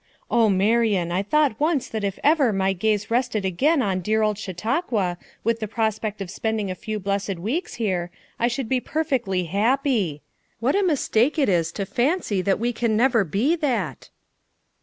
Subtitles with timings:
[0.31, 4.39] Oh, Marian, I thought once that if ever my gaze rested again on dear old
[4.39, 8.09] Chautauqua with the prospect of spending a few blessed weeks here
[8.39, 10.23] I should be perfectly happy.
[10.59, 14.09] What a mistake it is to fancy that we can ever be that!"